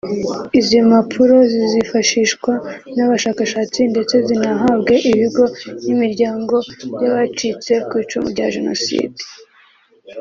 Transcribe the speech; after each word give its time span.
Izi 0.59 0.77
mpapuro 0.87 1.35
zizifashishwa 1.51 2.51
n’abashakashatsi 2.95 3.79
ndetse 3.91 4.15
zinahabwe 4.27 4.95
ibigo 5.11 5.43
n’imiryango 5.83 6.55
by’abacitse 6.93 7.71
ku 7.87 7.93
icumu 8.03 8.27
rya 8.33 8.47
Jenoside 8.55 9.19